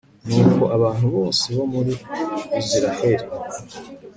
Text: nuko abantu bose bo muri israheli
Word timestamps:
nuko 0.27 0.63
abantu 0.75 1.05
bose 1.15 1.45
bo 1.57 1.65
muri 1.73 1.93
israheli 2.61 3.25